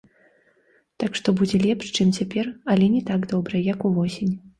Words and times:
Так 1.01 1.11
што 1.19 1.27
будзе 1.41 1.59
лепш, 1.65 1.85
чым 1.97 2.07
цяпер, 2.21 2.49
але 2.73 2.87
не 2.95 3.03
так 3.11 3.29
добра, 3.35 3.61
як 3.69 3.79
увосень. 3.91 4.33